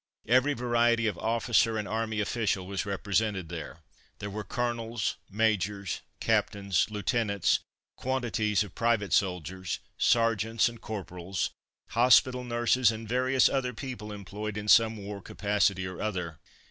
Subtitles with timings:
[0.27, 3.81] Every variety of officer and army official was represented there.
[4.17, 7.59] There were colonels, majors, captains, lieutenants,
[7.97, 11.51] quantities of private soldiers, sergeants and corporals,
[11.89, 16.39] hospital nurses and various other people employed in some war capacity or other.